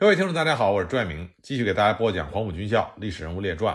[0.00, 3.74] 各位听众，大家好，我是朱爱明，继续给大家播讲《黄埔军校历史人物列传》。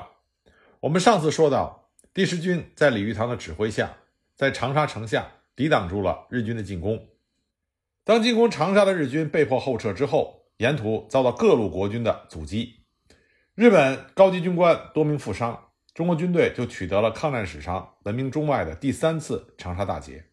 [0.80, 3.98] 我们上次说到，第十军在李玉堂的指挥下，
[4.34, 7.10] 在长沙城下抵挡住了日军的进攻。
[8.06, 12.86] 当进攻长沙的日军被迫后撤之后，沿途遭到各路国军的阻击，
[13.54, 20.28] 日本高级军官多名负伤，中国军队就取得了抗战史上闻名中外的第三次长沙大捷。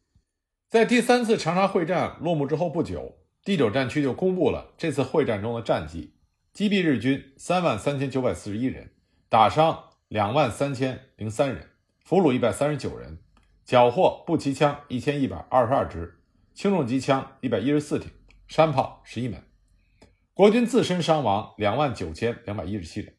[0.69, 3.17] 在第三次长沙会战落幕之后不久。
[3.43, 6.13] 第九战区就公布了这次会战中的战绩：
[6.53, 8.91] 击毙日军三万三千九百四十一人，
[9.31, 11.71] 打伤两万三千零三人，
[12.05, 13.19] 俘虏一百三十九人，
[13.65, 16.21] 缴获步骑枪一千一百二十二支，
[16.53, 18.11] 轻重机枪一百一十四挺，
[18.47, 19.43] 山炮十一门。
[20.35, 23.15] 国军自身伤亡两万九千两百一十七人。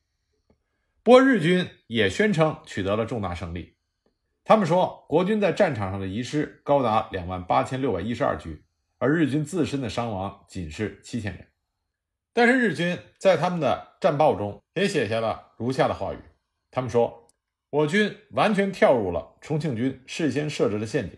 [1.01, 3.73] 不过日军也宣称取得了重大胜利，
[4.43, 8.63] 他们说国军在战场上的遗失高达两万八千六百一十二具。
[9.01, 11.47] 而日军自身的伤亡仅是七千人，
[12.33, 16.19] 但是日军在他们的战报中也写下了如下的话语：
[16.69, 17.27] 他们说，
[17.71, 21.17] 我军完全跳入了重庆军事先设置的陷阱，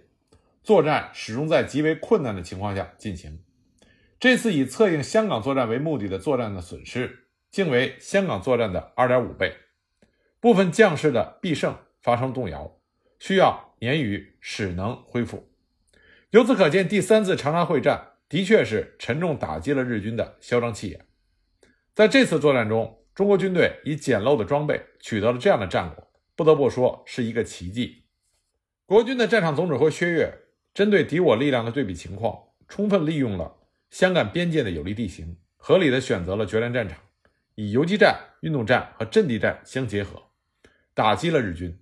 [0.63, 3.43] 作战始终在极为困难的情况下进行。
[4.17, 9.57] 这次以策应香港作战为目的的作战的损失，竟为香港作战的二点五倍，
[10.39, 12.79] 部分将士的必胜发生动摇，
[13.19, 15.52] 需要年余使能恢复。
[16.33, 21.05] 由此可见，第三次长沙会战的确是沉重打击了日军的嚣张气焰。
[21.93, 28.05] 在这次作战中，中国军队以简陋的装备取得了这样的战果，不得不说是一个奇迹。
[28.87, 30.33] 国军的战场总指挥薛岳
[30.73, 32.35] 针对敌我力量的对比情况，
[32.67, 33.57] 充分利用了
[33.91, 36.97] 湘赣边界的有利地形，合理的选择了决战战场，
[37.53, 40.23] 以游击战、运动战和阵地战相结合，
[40.95, 41.79] 打击了日军。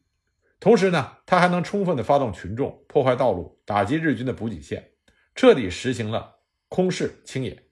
[0.62, 4.92] 同时呢，他还能充分的发动群众，破坏道路，打击日军的补给线，
[5.34, 6.36] 彻底实行了
[6.70, 7.64] 空势清野，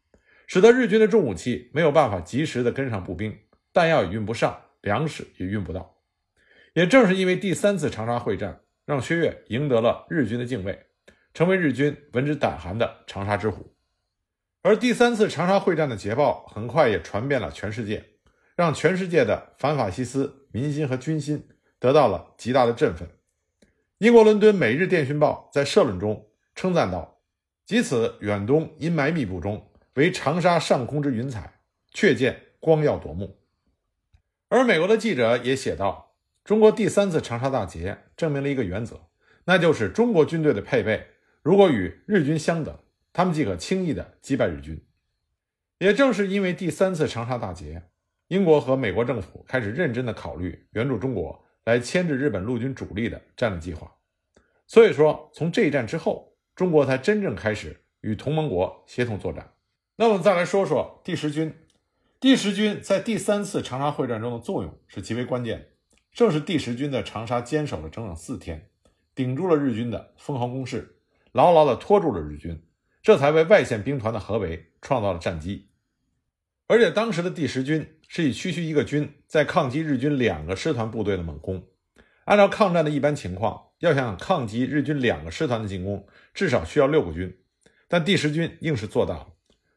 [0.48, 3.38] 使得日军的重武器没有办法及时的跟上步兵，
[3.72, 5.98] 弹药也运不上，粮食也运不到。
[6.73, 10.88] 也正是因为第三次长沙会战，让薛岳赢得了日军的敬畏，
[11.36, 13.75] 成为日军闻之胆寒的长沙之虎。
[14.63, 18.03] 而第三次长沙会战的捷报很快也传遍了全世界，
[18.56, 21.47] 让全世界的反法西斯民心和军心。
[21.79, 23.07] 得到了极大的振奋。
[24.00, 27.22] 英国伦敦《每日电讯报》在社论中称赞道
[27.66, 31.59] ：“即此远东阴霾密布中，为长沙上空之云彩，
[31.91, 33.39] 却见光耀夺目。”
[34.47, 39.07] 而美国的记者也写道：“中国第三次长沙大捷证明了一个原则，
[39.45, 41.07] 那就是中国军队的配备
[41.41, 42.78] 如果与日军相等，
[43.13, 44.81] 他们即可轻易的击败日军。”
[45.79, 47.84] 也正是因为第三次长沙大捷，
[48.28, 51.45] 英国和美国政府开始认真的考虑援助中国。
[51.69, 53.96] 来牵制日本陆军主力的战略计划，
[54.66, 59.53] 所以说从这一战之后，中国才真正开始与同盟国协同作战。
[59.97, 61.53] 那我们再来说说第十军。
[62.19, 65.66] 第十军在第三次长沙会战中的作用是极为关键的。
[66.12, 68.69] 正是第十军在长沙坚守了整整四天，
[69.13, 70.97] 顶住了日军的疯狂攻势，
[71.31, 72.62] 牢牢地拖住了日军，
[73.03, 75.69] 这才为外线兵团的合围创造了战机。
[76.68, 81.64] 而且当时的第十军是以区区一个军在抗击日军两个师团部队的猛攻。
[82.25, 87.38] 按照抗战的一般情况，要想抗击日军两个师团的进攻，至少需要六个军。
[87.88, 89.28] 但第十军硬是做到了，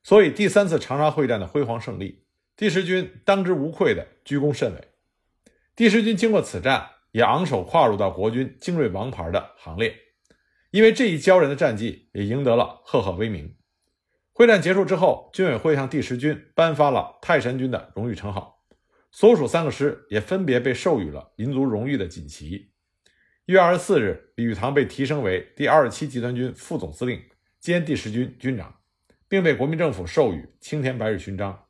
[0.02, 2.24] 所以第三次长沙会战的辉煌胜利，
[2.56, 4.88] 第十军当之无愧的居功甚伟。
[5.76, 9.94] 第十军经过此战，也昂首跨入到国军精锐王牌的行列，
[10.70, 13.54] 因为这一骄人的战绩，也赢得了赫赫威名。
[14.34, 18.64] 会战结束之后，军委会向第十军颁发了泰山军的荣誉称号，
[19.10, 22.70] 所属三个师也分别被授予了民族荣誉的锦旗。
[23.44, 27.22] 一月二十四日，李玉堂被提升为第二十七集团军副总司令
[27.60, 28.74] 兼第十军军长，
[29.28, 31.66] 并被国民政府授予青天白日勋章。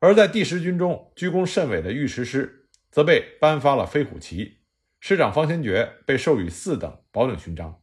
[0.00, 4.58] 而在第十军中居功甚伟的御十师，则被颁发了飞虎旗，
[4.98, 7.80] 师长方先觉被授予四等保等勋章。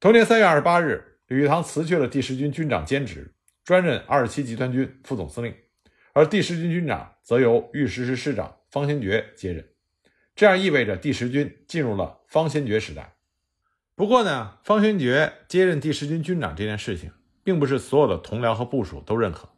[0.00, 1.11] 同年三月二十八日。
[1.32, 3.32] 李玉堂辞去了第十军军长兼职，
[3.64, 5.54] 专任二十七集团军副总司令，
[6.12, 9.66] 而第十军军长则由御十师师长方先觉接任。
[10.36, 13.14] 这样意味着第十军进入了方先觉时代。
[13.94, 17.10] 不过呢，方先觉接任第十军军长这件事情，
[17.42, 19.48] 并不是所有的同僚和部属都认可。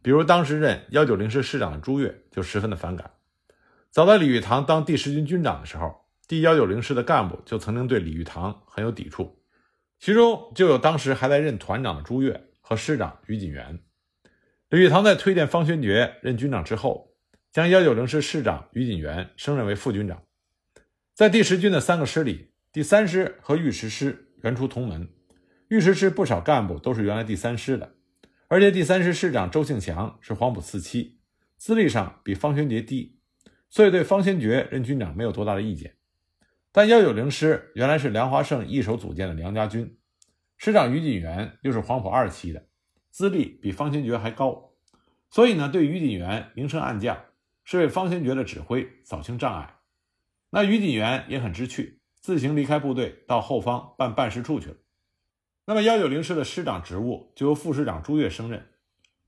[0.00, 3.10] 比如当时任幺九零师师长的朱越就十分的反感。
[3.90, 9.37] 早在李玉堂当第十军军长的时候，第幺九零师的干部就曾经对李玉堂很有抵触。
[9.98, 13.80] 其中就有当时还在任团长的朱越和师长于锦元。
[14.70, 17.14] 李玉堂在推荐方宣觉任军长之后，
[17.50, 20.22] 将幺九零师师长于锦元升任为副军长。
[21.14, 25.08] 在第十军的三个师里，第三师和御十师原出同门，
[25.68, 27.94] 御十师不少干部都是原来第三师的，
[28.46, 31.18] 而且第三师师长周庆祥是黄埔四期，
[31.56, 33.18] 资历上比方宣觉低，
[33.68, 35.96] 所以对方先觉任军长没有多大的意见。
[36.70, 39.98] 但幺九零师原来是梁华胜一手组建的梁家军，
[40.56, 42.66] 师长于锦元又是黄埔二期的，
[43.10, 44.72] 资历比方先觉还高，
[45.30, 47.24] 所以呢，对于锦元明升暗降，
[47.64, 49.76] 是为方先觉的指挥扫清障碍。
[50.50, 54.76] 那于锦元也很知趣，自行离开部队到后方办办事处去了。
[55.64, 58.66] 那么幺九零师的师长职务就由副师长朱越升任。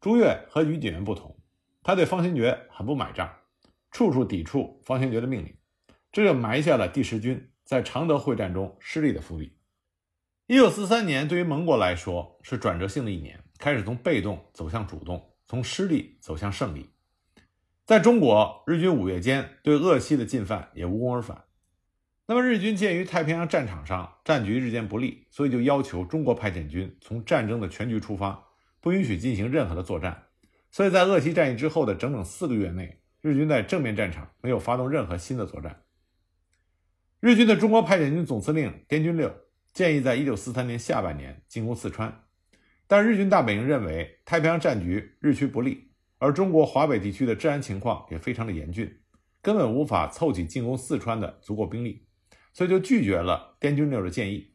[0.00, 1.38] 朱越和于锦元不同，
[1.82, 3.30] 他对方先觉很不买账，
[3.90, 5.54] 处处抵触方先觉的命令，
[6.12, 9.56] 这就埋下了第十军在常德会战中失利的伏笔。
[10.46, 16.90] 一九四三年对于盟国来说是转折性的一年，开始从被动走向主动，从失利走向胜利。
[17.86, 21.44] 在中国，日军五月间对鄂西的进犯也无功而返。
[22.26, 28.44] 那么日军鉴于太平洋战场上战局日渐不利，所以就要求中国派遣军从战争的全局出发，
[28.80, 30.26] 不允许进行任何的作战。
[30.70, 35.82] 所以在鄂西战役之后的整整四个月内，日军在正面战场没有发动任何新的作战。
[37.20, 39.30] 日军的中国派遣军总司令滇军六
[39.74, 42.24] 建议在一九四三年下半年进攻四川，
[42.86, 48.90] 但日军大本营认为太平洋战局日趋不利，而中国华北地区的治安情况也非常的严峻，
[49.42, 52.06] 根本无法凑齐进攻四川的足够兵力。
[52.54, 54.54] 所以就拒绝了滇军六的建议，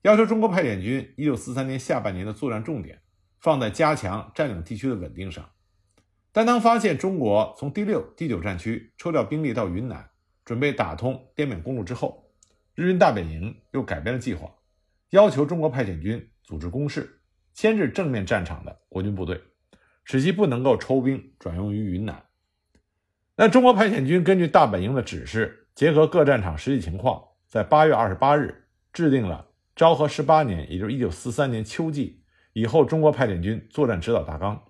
[0.00, 3.02] 要求中国派遣军一九四三年下半年的作战重点
[3.38, 5.46] 放在加强占领地区的稳定上。
[6.32, 10.08] 但当发现中国从第六、第九战区抽调兵力到云南，
[10.48, 12.32] 准备打通滇缅公路之后，
[12.74, 14.50] 日军大本营又改变了计划，
[15.10, 17.20] 要求中国派遣军组织攻势，
[17.52, 19.38] 牵制正面战场的国军部队，
[20.04, 22.24] 使其不能够抽兵转用于云南。
[23.36, 27.22] 那中国派遣军根据大本营的指示，结合各战场实际情况。
[27.46, 32.22] 在八月二十八日，制定了昭和十八年，也就是一九四三年秋季
[32.54, 34.64] 以后中国派遣军作战指导大纲。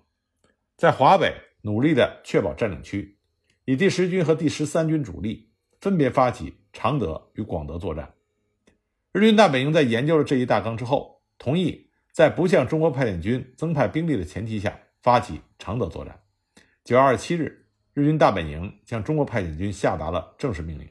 [0.75, 3.17] 在华北努力的确保占领区，
[3.63, 5.48] 以第十军和第十三军主力
[5.81, 8.13] 分别发起常德与广德作战。
[9.11, 16.19] 日军大本营在研究了这一大纲之后，同意在不向中国派遣军增派兵力的前提下发起常德作战。
[16.83, 20.87] 九月二十七日，日军大本营向中国派遣军下达了正式命令。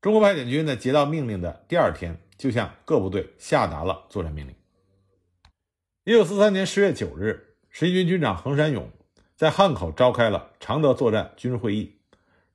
[0.00, 4.54] 中国派遣军在接到命令的第二天，就向各部队下达了作战命令。
[6.04, 8.90] 一九四三年十月九日，十一军军长横山勇
[9.36, 11.98] 在汉口召开了常德作战军事会议，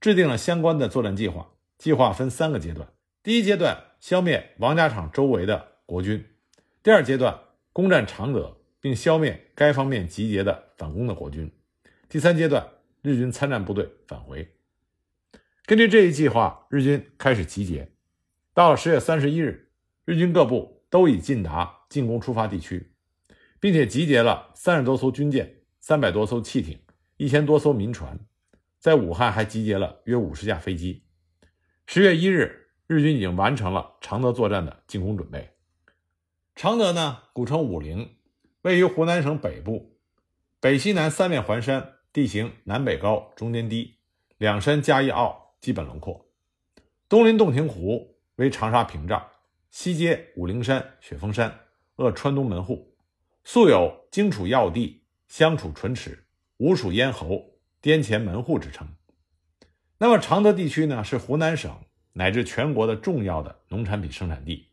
[0.01, 1.47] 制定了相关的作战计划。
[1.77, 2.87] 计划分三个阶段：
[3.21, 6.19] 第一阶段消灭王家场周围的国军；
[6.81, 7.39] 第二阶段
[7.73, 11.47] 攻占常德，并消灭该方面集结的反攻的国军；
[12.07, 12.67] 第三阶段
[13.01, 14.53] 日军参战部队返回。
[15.65, 17.91] 根据这一计划，日军开始集结。
[18.53, 19.71] 到了十月三十一日，
[20.05, 22.93] 日军各部都已进达进攻出发地区，
[23.59, 26.79] 并且集结了三十多艘军舰、三百多艘汽艇、
[27.17, 28.19] 一千多艘民船，
[28.79, 31.04] 在武汉还集结了约五十架飞机。
[31.87, 35.51] 十月一日，日军已经完成了常德作战的进攻准备。
[36.55, 38.17] 常德呢，古称武陵，
[38.63, 39.97] 位于湖南省北部，
[40.59, 43.97] 北西南三面环山，地形南北高，中间低，
[44.37, 45.43] 两山夹一坳。
[45.61, 46.27] 基本轮廓，
[47.09, 49.19] 东临洞庭湖，为长沙屏障；
[49.71, 51.61] 西接武陵山、雪峰山，
[51.95, 52.95] 扼川东门户，
[53.43, 56.27] 素有“荆楚要地，湘楚唇齿，
[56.57, 58.87] 吴蜀咽喉，滇黔门户”之称。
[59.97, 61.73] 那么常德地区呢，是湖南省
[62.13, 64.69] 乃至全国的重要的农产品生产地。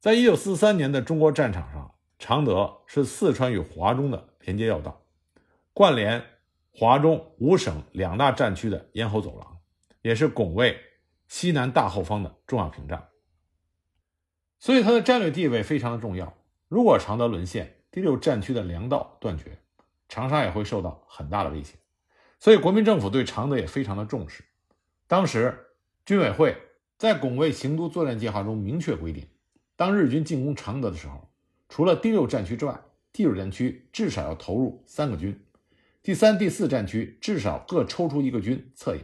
[0.00, 5.02] 在一九四三年的中国战场上，常德是四川与华中的连接要道，
[5.72, 6.24] 贯连
[6.72, 9.52] 华中五省两大战区的咽喉走廊。
[10.02, 10.78] 也是拱卫
[11.26, 13.08] 西南大后方的重要屏障，
[14.60, 16.32] 所以它的战略地位非常的重要。
[16.68, 19.58] 如果常德沦陷，第六战区的粮道断绝，
[20.08, 21.74] 长沙也会受到很大的威胁。
[22.38, 24.44] 所以国民政府对常德也非常的重视。
[25.06, 25.66] 当时
[26.04, 26.56] 军委会
[26.98, 29.26] 在拱卫行都作战计划中明确规定，
[29.76, 31.28] 当日军进攻常德的时候，
[31.68, 32.80] 除了第六战区之外，
[33.12, 35.40] 第九战区至少要投入三个军，
[36.02, 39.02] 第三、第四战区至少各抽出一个军策应。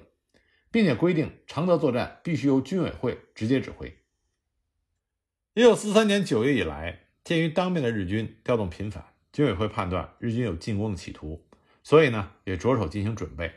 [0.71, 3.95] 并且规定，常德作战必须由军委会直接指挥。
[5.53, 11.45] 一九四三年九月以来，鉴于当面的日军调动频繁，军委会判断日军有进攻的企图，
[11.83, 13.53] 所以呢，也着手进行准备。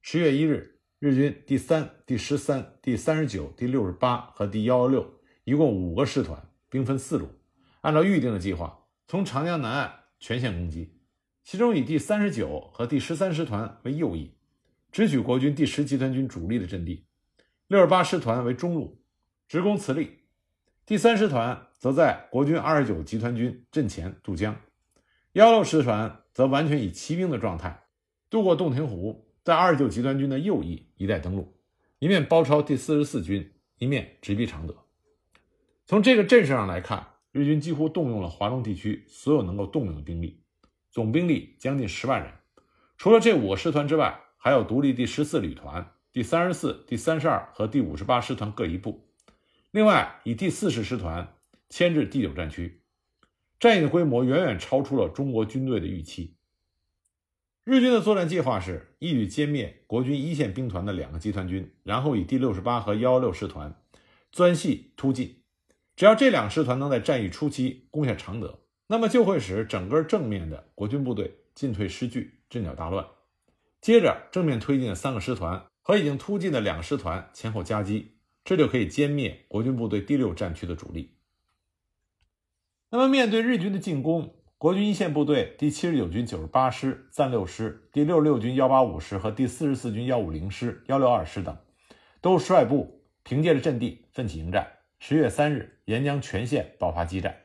[0.00, 7.28] 十月一日，日军第三、第十三、第三十九、第六十八和第幺幺六一共五个师团，兵分四路，
[7.82, 10.94] 按照预定的计划，从长江南岸全线攻击。
[11.44, 14.34] 其中以第三十九和第十三师团为右翼。
[14.90, 17.04] 直取国军第十集团军主力的阵地，
[17.66, 19.02] 六十八师团为中路，
[19.46, 20.06] 直攻慈利；
[20.86, 24.54] 第三师团则在国军二十九集团军阵前渡江；
[25.32, 27.82] 幺六师团则完全以骑兵的状态
[28.30, 31.52] 渡过洞庭湖，在二十九集团军的右翼一带登陆，
[31.98, 34.76] 一面包抄第四十四军，一面直逼常德。
[35.84, 40.44] 从这个阵势上来看，日军几乎动用了华东地区所有能够动用的兵力，
[40.92, 42.32] 总兵力将近十万人。
[42.96, 49.08] 除了这五个师团之外，还有独立第十四旅团、第三十四、第三十二和第五十八师团各一部。
[49.72, 51.34] 另外，以第四十师团
[51.68, 52.77] 牵制第九战区。
[53.60, 56.36] 战役的规模远远超出了中国军队的预期。
[57.64, 63.74] 日军的作战计划是一举歼灭国军一线兵团的两个集团军，然后以第六十八和幺幺六师团
[64.32, 65.42] 钻系突进。
[65.94, 73.04] 只要这两个师团能在战役初期攻下常德，那么就会使整个正面的国军部队进退失据，阵脚大乱。
[73.80, 81.17] 接着，正面推进的三个师团和已经突进的两个师团前后夹击，这就可以歼灭国军部队第六战区的主力。
[82.90, 91.54] 那么，面对日军的进攻，国军一线部队第七十九军九十八师、暂六师、第六十六军幺八五师和第四十四军幺五零师、幺六二师等，
[92.22, 94.66] 都率部凭借着阵地奋起迎战。
[94.98, 97.36] 十月三日，沿江全线爆发激战。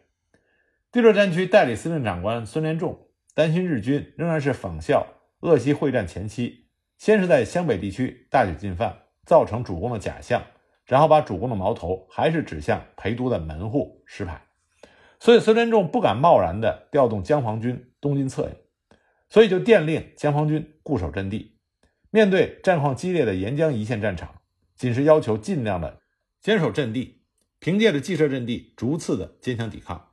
[0.94, 5.06] 第六战区代理司令长官孙连仲担心日军仍然是仿效
[5.42, 10.42] 鄂西会战前期，先是在湘北地区大举进犯，造成主攻的假象，
[10.86, 14.42] 然后把主攻的矛头还是指向陪都的门户石牌。
[15.24, 18.58] 所以孙连仲不敢贸然地调动江防军东进策应，
[19.30, 21.56] 所以就电令江防军固守阵地。
[22.10, 24.42] 面对战况激烈的沿江一线战场，
[24.76, 26.02] 仅是要求尽量的
[26.42, 27.22] 坚守阵地，
[27.60, 30.10] 凭借着既设阵地，逐次的坚强抵抗。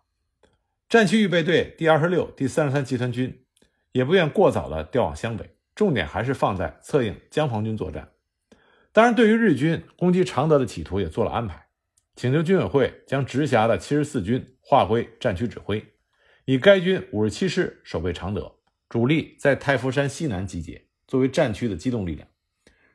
[0.88, 3.45] 战区预备队第二十六、第三十三集团军
[3.90, 8.11] 也不愿过早的调往湘北，重点还是放在策应江防军作战。
[8.93, 11.67] 当然，对于日军攻击常德的企图也做了安排。
[12.21, 15.83] 请求军委会将直辖的七十四军划归战区指挥，
[16.45, 18.57] 以该军五十七师守备常德，
[18.91, 22.29] 主力在太福山西南集结，作为战区的机动力量。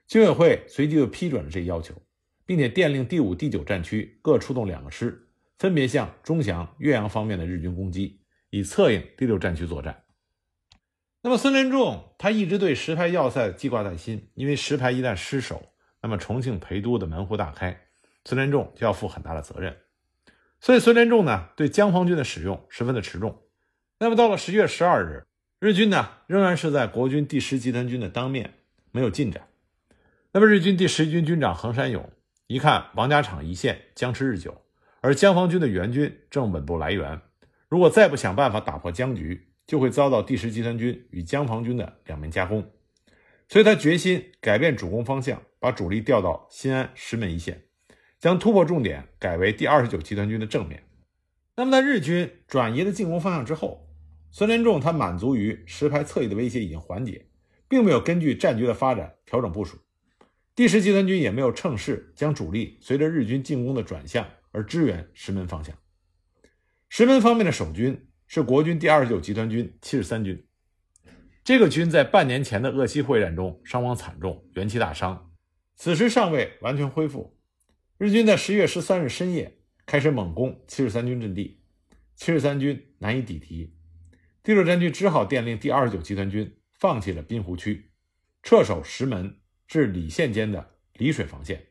[0.07, 1.95] 军委会随即就批准了这一要求，
[2.45, 5.27] 并且电令第五、第九战区各出动两个师，
[5.57, 10.03] 分别向钟祥、岳阳方面的日军攻击，以策应第六战区作战。
[11.23, 17.84] 那么孙连仲他一直对石牌要塞记挂在心，因为石牌一旦失守，那么重庆陪都的门户大开。
[18.25, 19.77] 孙连仲就要负很大的责任，
[20.59, 23.43] 所以孙连仲呢对江防军的使用十分的持重。
[23.99, 25.25] 那么到了十月十二日，
[25.59, 28.55] 日军呢仍然是在国军第十集团军的当面
[28.91, 29.47] 没有进展。
[30.31, 32.11] 那么日军第十军军长横山勇
[32.47, 34.61] 一看王家场一线僵持日久，
[35.01, 37.21] 而江防军的援军正稳步来援，
[37.69, 42.71] 如果再不想办法打破僵局，就会遭到第十集团军与江防军的两面夹攻。
[43.47, 47.61] 所以他决心改变主攻方向，把主力调到新安、石门一线。
[48.25, 50.81] 将突破重点改为第二十九集团军的正面。
[51.55, 53.87] 那么，在日军转移了进攻方向之后，
[54.31, 57.27] 孙连仲他满足于石牌侧翼的威胁已经缓解，
[57.67, 59.77] 并没有根据战局的发展调整部署。
[60.55, 65.75] 第十集团军也没有趁势将主力随着日军进攻的转向而支援石门方向。
[66.89, 70.43] 石门方面的守军是国军第二十九集团军七十三军，
[71.43, 75.31] 这个军在半年前的鄂西会战中伤亡惨重，元气大伤，
[75.75, 77.34] 此时尚未完全恢复。
[77.97, 81.61] 日军在十月十三日深夜开始猛攻七十三军阵地，
[82.17, 83.73] 七十三军难以抵敌，
[84.43, 87.91] 第六战区只好电令第二十九集团军放弃了滨湖区，
[88.43, 91.67] 撤守石门至李县间的丽水防线。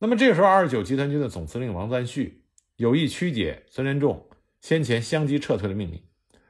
[0.00, 2.42] 那么这个时候，二十九集团军的总司令王赞旭
[2.74, 4.28] 有意曲解孙连仲
[4.60, 6.02] 先前相机撤退的命令，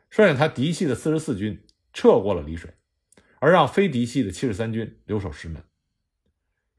[0.08, 2.72] 率领他嫡系的四十四军撤过了丽水，
[3.40, 5.62] 而让非嫡系的七十三军留守石门。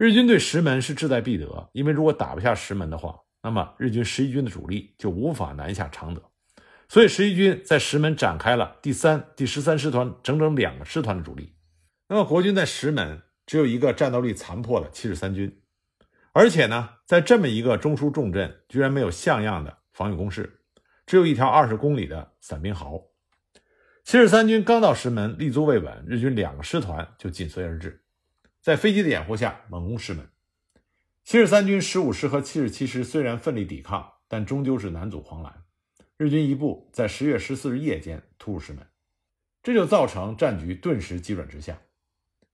[0.02, 6.24] 日军对石门是志在必得，因为如果打不下石门的话，那么日军十一军的主力就无法南下常德，
[6.90, 11.54] 所以十一军在石门展开了第三、第十三师团整整两个师团的主力。
[12.10, 15.62] 那么国军在石门只有一个战斗力残破的七十三军，
[16.32, 20.62] 而且呢，在这么一个中枢重镇，居然没有像样的防御工事，
[21.06, 23.00] 只有一条二十公里的散兵壕。
[24.04, 28.02] 七十三军刚到石门，立足未稳，日军两个师团就紧随而至。
[28.62, 30.30] 在飞机的掩护下，猛攻石门。
[31.24, 35.64] 七十三军十五师和七十七师虽然奋力抵抗，但终究是难阻狂澜。
[36.16, 38.86] 日军一部在十月十四日夜间突入石门，
[39.64, 41.82] 这就造成战局顿时急转直下。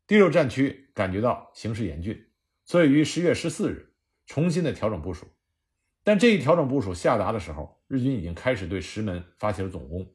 [0.07, 2.25] 第六战区感觉到形势严峻，
[2.63, 3.93] 所以于十月十四日
[4.25, 5.27] 重新的调整部署。
[6.05, 10.09] 但这一调整部署下达的时候，日军已经开始对石门发起了总攻。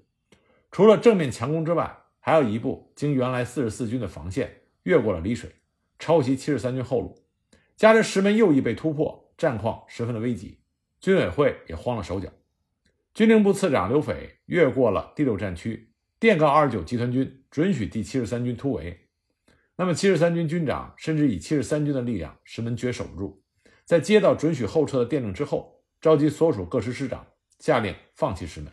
[0.71, 5.55] 除了正面强攻之外，还有一部经原来四十四军的防线越过了丽水。
[6.03, 7.17] 抄袭七十三军后路，
[7.77, 10.59] 加之石门右翼被突破，战况十分的危急，
[11.01, 12.29] 军委会也慌了手脚。
[13.15, 19.07] 军令部次长刘斐越过了第六战区，电告二十九集团军准许第七十三军突围。
[19.77, 23.41] 那么七十三军军长甚至以七十三军的力量，石门绝守不住。
[23.85, 27.25] 在接到准许后撤的电令之后，召集所属各师师长，
[27.61, 28.73] 下令放弃石门。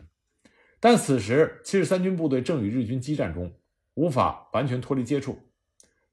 [0.80, 3.54] 但此时七十三军部队正与日军激战中，
[3.94, 5.38] 无法完全脱离接触。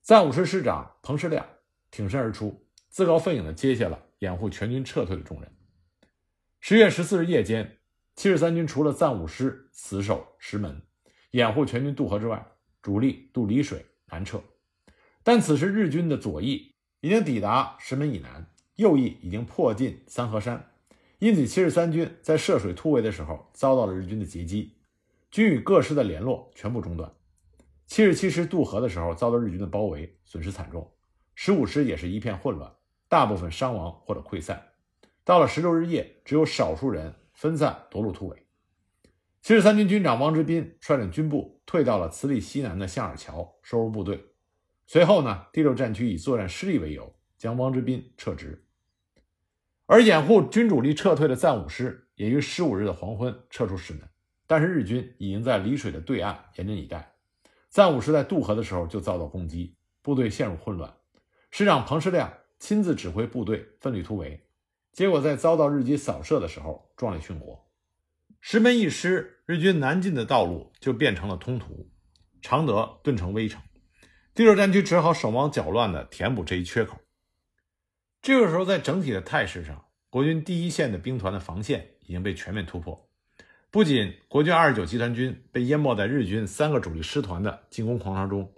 [0.07, 1.45] 赞武师师长彭世亮
[1.91, 5.51] 挺身而出，自告奋勇地接下了掩护全军撤退的重任。
[6.61, 7.79] 十月十四日夜间，
[8.15, 10.81] 七十三军除了赞武师死守石门，
[11.31, 12.47] 掩护全军渡河之外，
[12.81, 14.41] 主力渡澧水南撤。
[15.23, 20.71] 但此时日军的左翼已经抵达石门以南，右翼已经迫近三河山，
[21.19, 24.77] 因此七十三军在涉水突围的时候遭到了日军的截击，
[25.29, 27.11] 军与各师的联络全部中断。
[27.87, 30.81] 七十七师渡河的时候遭到日军的包围，损失惨重；
[31.35, 32.71] 十五师也是一片混乱，
[33.07, 34.61] 大部分伤亡或者溃散。
[35.23, 38.45] 到了十六日夜，只有少数人分散夺路突围。
[39.41, 44.21] 七十三军军长汪之斌率领军部退到了慈利西南的象耳桥，收入部队。
[44.85, 48.65] 随后呢，第六战区以作战失利为由，将汪之斌撤职。
[49.85, 54.01] 而掩护军主力撤退的暂武师也于十五日的黄昏撤出石门，
[54.45, 57.13] 但是日军已经在丽水的对岸严阵以待。
[57.69, 60.95] 赞武师在渡河的时候就遭到攻击，部队陷入混乱。
[61.51, 64.47] 师长彭世亮亲自指挥部队奋力突围，
[64.91, 67.69] 结果在遭到日军扫射的时候壮烈殉国。
[68.39, 71.89] 石门一失，日军南进的道路就变成了通途，
[72.41, 73.61] 常德顿成危城。
[74.33, 76.97] 第六战区只好手忙脚乱地填补这一缺口。
[78.21, 83.06] 这个时候，在整体的态势上，国军第一线的兵团的防线已经被全面突破。
[83.69, 88.53] 不仅国军二十九集团军被淹没在日军三个主力师团的进攻狂潮中，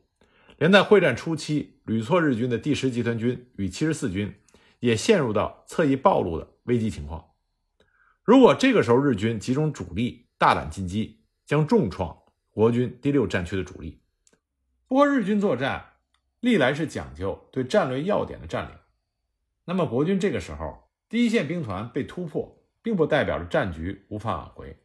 [0.58, 4.32] 连在会战初期屡挫日军的第十集团军与七十四军
[4.80, 7.26] 也陷入到侧翼暴露的危机情况。
[8.24, 12.16] 如果这个时候日军集中主力大胆进击，将重创
[12.52, 14.04] 国军第六战区的主力。
[14.88, 15.84] 不过，日军作战
[16.40, 18.76] 历来是讲究对战略要点的占领。
[19.66, 24.78] 那么，国军这个时候第一线兵团被突破，并不代表着战局无法挽回。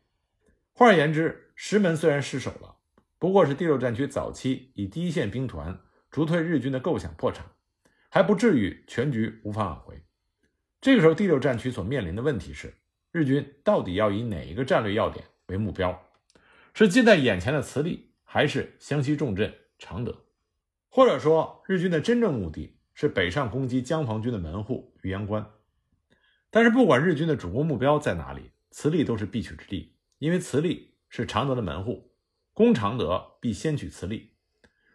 [0.76, 2.78] 换而言之，石门虽然失守了，
[3.20, 5.78] 不过是第六战区早期以第一线兵团
[6.10, 7.46] 逐退日军的构想破产，
[8.08, 10.02] 还不至于全局无法挽回。
[10.80, 12.74] 这个时候，第六战区所面临的问题是：
[13.12, 16.08] 日军到底要以哪一个战略要点为目标？
[16.74, 19.54] 是近在眼前的慈利，还是湘西重镇？
[19.78, 20.24] 常德，
[20.88, 25.48] 或者说日军的真正目的是北上攻击江防军的门户玉阳关。
[26.50, 29.93] 但是不管日军的主攻目标在哪里，慈利都是必取之地，
[30.24, 32.14] 因为慈利是常德的门户，
[32.54, 34.32] 攻常德必先取慈利。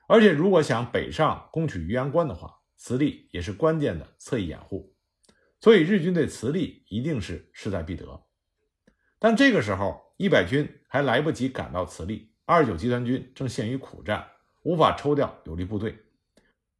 [0.07, 4.95] 而且如果想北上攻取玉阳关的话，慈利也是关键的侧翼掩护，
[5.61, 8.25] 所以日军对慈利一定是势在必得。
[9.19, 14.27] 但这个时候，一百军还来不及赶到慈利，二十九集团军正陷于苦战。
[14.63, 15.95] 无法抽调有力部队，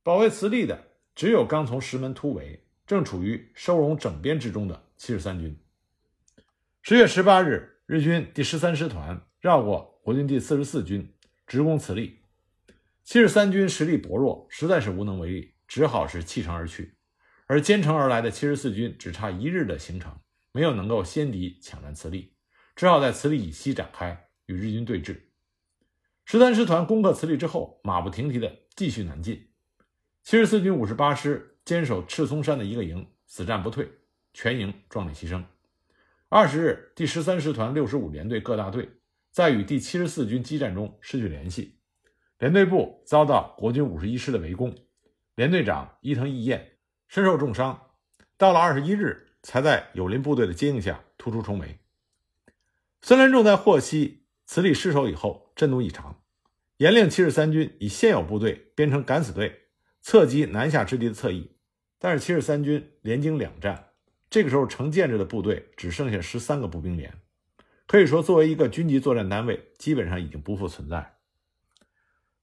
[0.02, 5.56] 保卫慈利的只有刚从石门突围、正处于收容整编之中的七十三军。
[6.82, 11.12] 十月十八日，日军第十三师团绕过国军第四十四军，
[11.48, 12.20] 直攻慈利。
[13.04, 17.00] 七十三军实力薄弱，实在是无能为力，只好是弃城而去。
[17.48, 20.16] 而兼程而来的七十四军只差一日的行程，
[20.52, 22.36] 没有能够先敌抢占慈利，
[22.76, 25.22] 只好在慈利以西展开与日军对峙。
[26.26, 29.50] 十三师团攻克慈利之后，马不停蹄地继续南进。
[30.24, 33.90] 七十四军五十八师坚守赤松山的一个营，死战不退，
[34.32, 35.44] 全营壮烈牺牲。
[36.32, 38.88] 二十日，第十三师团六十五联队各大队
[39.32, 41.80] 在与第七十四军激战中失去联系，
[42.38, 44.76] 联队部遭到国军五十一师的围攻，
[45.34, 46.74] 联队长伊藤义彦
[47.08, 47.82] 身受重伤。
[48.38, 51.80] 到了二十一日，才在友邻部队的接应下突出重围。
[53.02, 56.22] 孙连仲在获悉慈利失守以后，震怒异常。
[56.78, 59.64] 严令七十三军以现有部队编成敢死队，
[60.00, 61.56] 侧击南下之敌的侧翼。
[61.98, 63.89] 但是七十三军连经两战，
[64.30, 67.14] 这个时候成建制的部队只剩下十三个步兵连，
[67.88, 71.18] 可以说作为一个军级作战单位，基本上已经不复存在。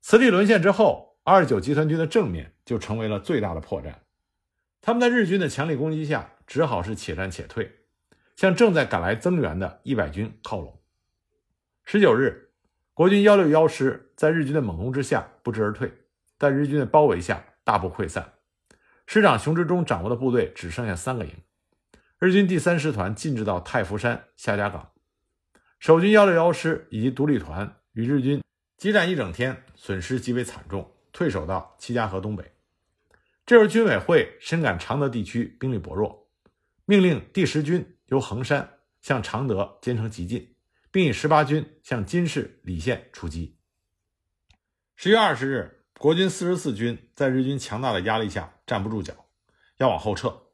[0.00, 3.94] 慈利沦陷之后，二十九集团军的正面就成为了最大的破绽。
[4.80, 7.70] 他们在日军的强力攻击下，只好是且战且退，
[8.34, 10.80] 向正在赶来增援的一百军靠拢。
[11.84, 12.44] 十九日。
[12.94, 15.92] 国军幺六幺师在日军的猛攻之下不支而退，
[16.38, 18.32] 在日军的包围下大部溃散。
[19.06, 21.30] 师长熊之忠掌握的部队只剩下三个营。
[22.18, 24.92] 日军第三师团进至到太福山夏家港，
[25.78, 28.42] 守军幺六幺师以及独立团与日军
[28.78, 32.52] 激战一整天，损失极为惨重，退守到七家河东北。
[33.44, 36.28] 这时军委会深感常德地区兵力薄弱，
[36.86, 40.54] 命令第十军由横山向常德兼程急进。
[40.92, 43.58] 并以十八军向金市、澧县出击，
[44.94, 49.26] 十月二十日，国军四十四军在日军强大的压力下站不住脚，
[49.76, 50.45] 要往后撤。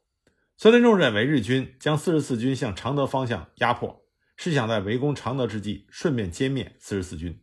[0.63, 4.05] 孙连仲认为日军将四十四军向常德方向压迫，
[4.37, 7.37] 是想在围攻常德之际顺便歼灭四十四军，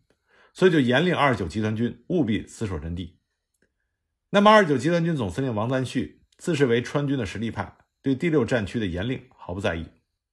[0.55, 3.19] 所以就严令二十九集团军务必死守阵地。
[4.31, 9.85] 那么，二十九集团军总司令王赞旭自视为川军的实力派，对第六战区的严令毫不在意，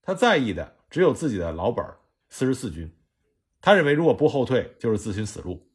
[0.01, 1.85] 他在意的只有自己的老本
[2.29, 2.89] 四十四军。
[3.59, 5.69] 他认为，如果不后退，就是自寻死路。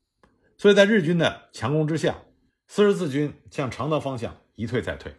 [0.57, 2.23] 所以在日军的强攻之下，
[2.69, 5.15] 四十四军向常德方向一退再退。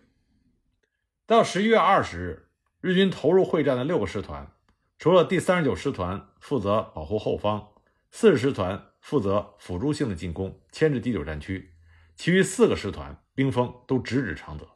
[1.26, 2.50] 到十一月二十日，
[2.82, 4.52] 日军投入会战的六个师团，
[5.00, 7.70] 除了第三十九师团负责保护后方，
[8.12, 11.76] 四十师团负责辅助性的进攻，牵制第九战区，
[12.18, 14.68] 其余四个师团兵锋都直指常德，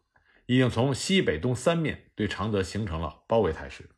[0.45, 3.89] 已经从西北东三面对常德形成了包围态势。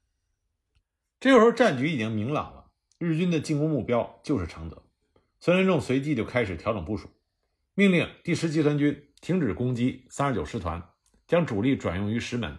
[1.19, 2.71] 这个时候，战局已经明朗了。
[2.97, 4.81] 日军的进攻目标就是常德，
[5.39, 7.11] 孙连仲随即就开始调整部署，
[7.75, 10.88] 命令第十集团军停止攻击三十九师团，
[11.29, 12.57] 将主力转用于石门，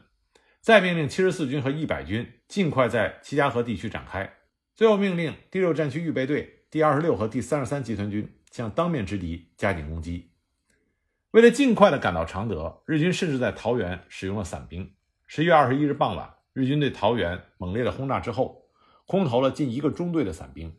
[0.60, 4.32] 再命令七十四军和一百军尽快在齐家河地区展开，
[4.76, 10.30] 最后命令第六战区预备队第二十六和第三十三集团军向当面之敌加紧攻击。
[11.32, 14.94] 为了尽快的赶到常德，日军甚至在桃园使用了散兵。
[15.26, 18.60] 十一月二十一日傍晚，日军对桃园猛烈的轰炸之后。
[19.06, 20.72] 空投了近一个中队的散兵，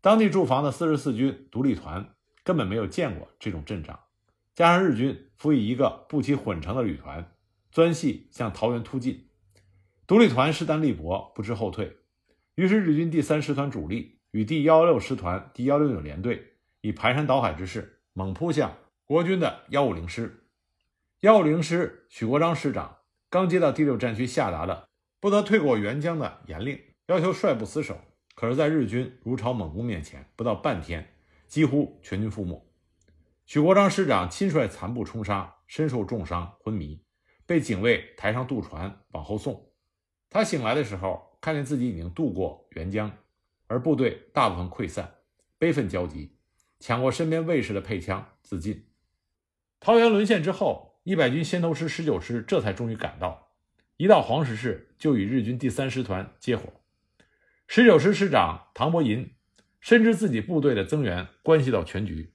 [0.00, 4.00] 当地驻防的四十四军独立团根本没有见过这种阵仗，
[4.54, 7.34] 加上日军辅以一个不齐混成的旅团，
[7.70, 9.28] 钻隙向桃园突进，
[10.06, 11.96] 独立团势单力薄，不知后退。
[12.54, 20.44] 于是日军第三师团主力与第幺六师团第幺六九联队以排山倒海之势猛扑向国军的幺五零师。
[21.20, 22.98] 幺五零师许国璋师长
[23.30, 24.88] 刚接到第六战区下达的
[25.18, 26.78] 不得退过沅江的严令。
[27.06, 27.98] 要求率部死守，
[28.34, 31.14] 可是，在日军如潮猛攻面前，不到半天，
[31.46, 32.71] 几乎全军覆没。
[33.52, 37.04] 许国璋师长亲率残部冲杀，身受重伤，昏迷，
[37.44, 39.70] 被警卫抬上渡船往后送。
[40.30, 43.14] 他醒来的时候，看见自己已经渡过沅江，
[43.66, 45.16] 而部队大部分溃散，
[45.58, 46.38] 悲愤交集，
[46.80, 48.86] 抢过身边卫士的配枪自尽。
[49.80, 53.50] 桃园沦陷之后，一百军先头师十九师这才终于赶到，
[53.98, 56.72] 一到黄石市就与日军第三师团接火。
[57.66, 59.34] 十九师师长唐伯银
[59.78, 62.31] 深知自己部队的增援关系到全局，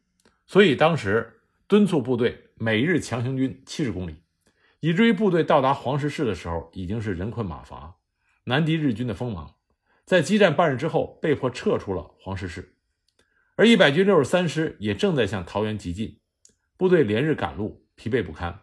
[0.47, 4.23] 所以当时敦促部队每日强行军七十公里，
[4.79, 7.97] 以至于部队到达黄石市的时候已经是人困马乏，
[8.45, 9.55] 难敌日军的锋芒。
[10.05, 12.77] 在激战半日之后，被迫撤出了黄石市。
[13.57, 16.21] 而一百军六十三师也正在向桃园急进，
[16.77, 18.61] 部队连日赶路，疲惫不堪。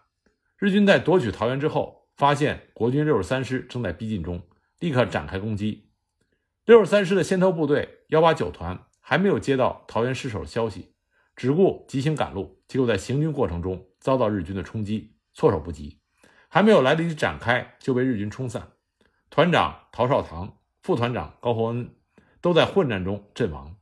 [0.56, 4.40] 日军在夺取桃园之后，发现国军六十三师正在逼近中，
[4.78, 5.90] 立刻展开攻击。
[6.64, 10.93] 六十三师的先头部队幺八九团还没有接到桃园失守的消息，
[11.36, 16.00] 只顾急行赶路，结果在行军过程中遭到日军的冲击，措手不及，
[16.48, 18.72] 还没有来得及展开就被日军冲散。
[19.30, 21.94] 团长陶绍堂、副团长高厚恩
[22.40, 23.76] 都在混战中阵亡。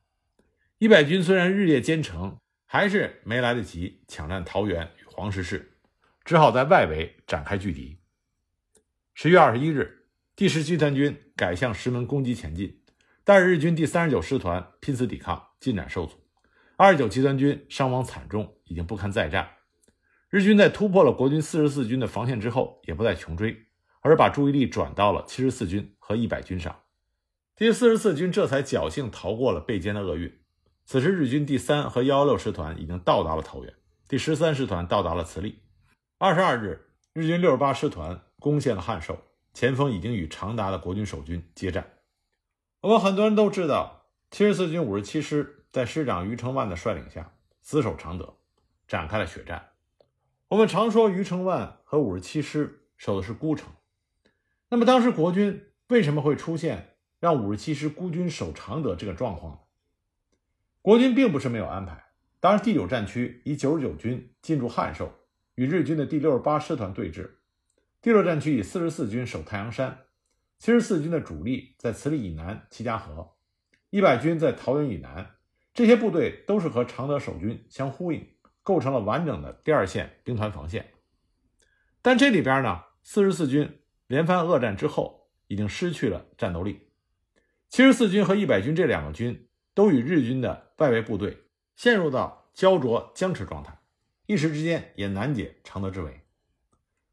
[0.78, 5.78] 一百军虽然日夜兼程，还是没来得及抢占桃园与黄石市，
[6.24, 7.98] 只好在外围展开拒敌。
[9.14, 9.98] 十月二十一日。
[10.34, 12.82] 第十集团军改向石门攻击前进，
[13.22, 16.21] 但是日军第三十九师团拼死抵抗，进展受阻。
[16.82, 19.48] 二十九集团军伤亡惨重，已经不堪再战。
[20.28, 23.56] 日军在突破了国军四十四军的防线之后，也不再穷追，
[24.00, 26.76] 而是把注意力转到了七十四军和一百军上。
[27.54, 30.40] 第四十四军这才侥幸逃过了被歼的厄运。
[30.84, 33.72] 此时，日军第三和幺幺六师团已经到达了桃园，
[34.08, 35.60] 第十三师团到达了慈利。
[36.18, 39.16] 二十二日，日军六十八师团攻陷了汉寿。
[39.54, 41.92] 前锋已经与长达的国军守军接战。
[42.80, 47.32] 我们很多人都知道，七十四军五十七师在师长余承万的率领下
[47.62, 48.36] 死守常德，
[48.86, 49.70] 展开了血战。
[50.48, 53.72] 我们常说余承万和五十七师守的是孤城，
[54.68, 59.58] 那么当时国军为什么会出现让五十七师孤军守常德这个状况呢？
[60.82, 62.04] 国军并不是没有安排。
[62.38, 65.10] 当时第九战区以九十九军进驻汉寿，
[65.54, 67.36] 与日军的第六十八师团对峙。
[68.02, 70.00] 第六战区以四十四军守太阳山，
[70.58, 73.36] 七十四军的主力在慈利以南齐家河，
[73.88, 75.36] 一百军在桃园以南。
[75.74, 78.26] 这些部队都是和常德守军相呼应，
[78.62, 80.92] 构成了完整的第二线兵团防线。
[82.02, 86.88] 但这里边呢，四十四军连番恶战之后，已经失去了战斗力。
[87.70, 93.78] 七十四军和一百军这两个军都与日军的外围部队陷入到焦灼僵持状态，
[94.26, 96.20] 一时之间也难解常德之围。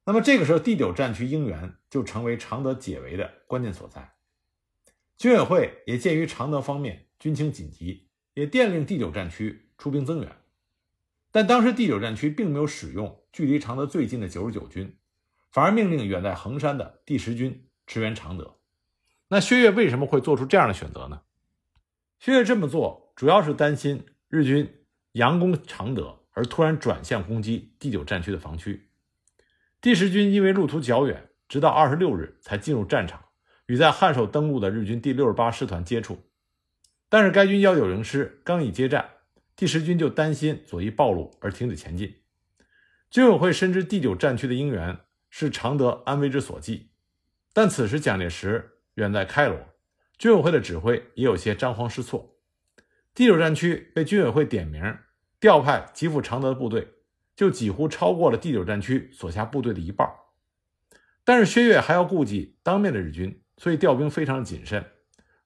[0.04, 4.16] 那么这个时候，第九战区应援就成为常德解围的关键所在。
[5.18, 8.09] 军委会也鉴于常德方面军情紧急，
[8.40, 10.32] 也电令第九战区出兵增援。
[11.30, 14.96] 但当时第九战区并没有使用距离常德最近的九十九军，
[15.52, 18.56] 反而命令远在衡山的第十军驰援常德。
[19.28, 21.24] 那薛岳为什么会做出这样的选择呢？
[22.18, 24.74] 薛岳这么做主要是担心日军
[25.12, 28.90] 佯攻常德而突然转向攻击第九战区的防区。
[29.82, 33.26] 第十军因为路途较远，直到二十六日才进入战场，
[33.66, 36.24] 与在汉寿登陆的日军第六十八师团接触。
[37.10, 39.10] 但是该军幺九零师刚一接战，
[39.56, 42.16] 第十军就担心左翼暴露而停止前进。
[43.10, 46.92] 军委会深知第九战区的应援是常德安危之所寄，
[47.52, 49.58] 但此时蒋介石远在开罗，
[50.18, 52.38] 军委会的指挥也有些张皇失措。
[53.14, 54.98] 第九战区被军委会点名
[55.40, 56.96] 调派急赴常德的部队。
[57.36, 60.06] 就几乎超过了第九战区所辖部队的一半，
[61.24, 64.86] 但是薛岳还要顾及当面的日军，所以调兵非常谨慎。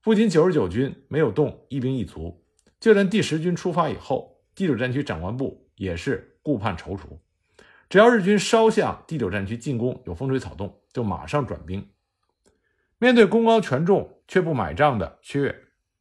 [0.04, 2.44] 不仅九十九军没有动一兵一卒，
[2.78, 7.20] 就连第十军出发以后，第九战区长官部也是顾盼踌躇。
[7.88, 11.88] 只要日军稍向第九战区进攻有风吹草动，就马上转兵。
[12.98, 15.56] 面对功高权重却不买账的薛岳，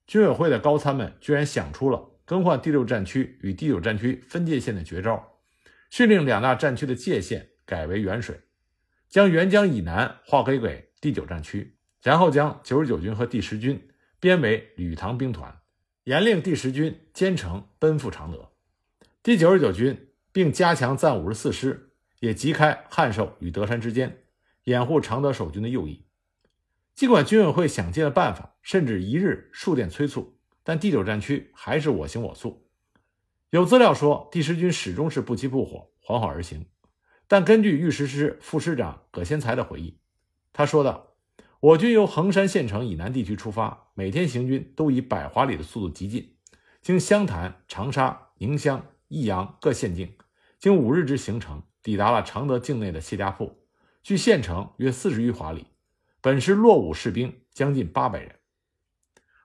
[0.08, 5.38] 军委会的高参们居然想出了更换第六战区与第九战区分界线的绝招。
[5.90, 8.40] 训令两大战区的界限改为沅水，
[9.08, 13.80] 将沅江以南划归给第九战区，然后将九十九军和第十军
[14.22, 15.62] 编为吕唐兵团，
[16.04, 18.52] 严令第十军兼程奔赴常德。
[19.20, 24.22] 第九十九军并加强暂五十四师，也急开汉寿与德山之间，
[24.62, 26.06] 掩护常德守军的右翼。
[26.94, 32.68] 尽管军委会想尽了办法，甚至一日数电催促，但第九战区还是我行我素。
[33.50, 36.64] 有资料说，第十军始终是不急不火，缓缓而行。
[37.26, 39.98] 但根据御十师副师长葛先才的回忆，
[40.52, 41.08] 他说道
[41.62, 46.34] ：“我军由衡山县城以南地区出发，每天行军都以百华里的速度急进，
[46.80, 50.12] 经湘潭、长沙、宁乡、益阳各县境，
[50.58, 53.64] 经五日之行程，抵达了常德境内的谢家铺，
[54.02, 55.68] 距县城约四十余华里。
[56.20, 58.34] 本师落伍士兵将近八百人，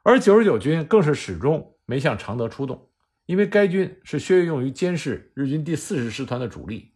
[0.02, 2.90] 而九十九军更是始终没向常德出动。”
[3.28, 6.94] 因为该军是薛岳用于监视日军第四十师团的主力，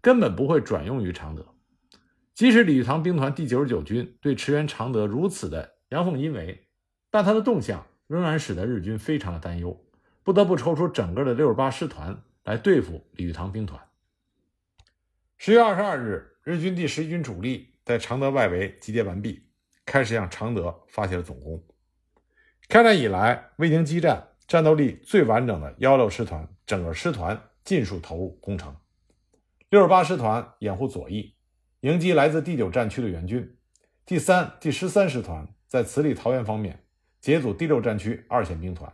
[0.00, 1.53] 根本不会转用于常德。
[2.34, 6.66] 即使李玉堂兵团第九十九军对驰援常德如此的阳奉阴违，
[7.08, 9.86] 但他的动向仍然使得日军非常的担忧，
[10.24, 13.80] 不得不抽出整个的六十八师团来对付李玉堂兵团。
[15.38, 19.46] 十月二十二日，日军第十一军主力在常德外围集结完毕，
[19.86, 21.64] 开始向常德发起了总攻。
[22.68, 24.28] 开战以来未经激战。
[24.46, 28.76] 战斗力最完整的幺六师团，整个师团尽数投入攻城。
[29.70, 31.33] 六十八师团掩护左翼，
[31.84, 33.58] 迎击来自第九战区的援军。
[34.06, 36.82] 第三、第十三师团在慈利桃园方面
[37.20, 38.90] 截阻第六战区二线兵团。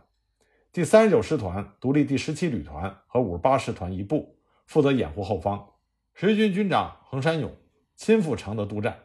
[0.73, 5.69] 第三十九师团独立第十七旅团和五十八师团一部负责掩护后方。
[6.13, 7.55] 十军军长横山勇
[7.95, 8.99] 亲赴常德督战，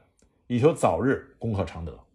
[0.48, 2.05] 以求早日攻克常德。